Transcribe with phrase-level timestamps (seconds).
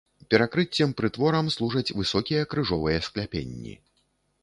[0.33, 3.81] Перакрыццем прытворам служаць высокія крыжовыя скляпенні.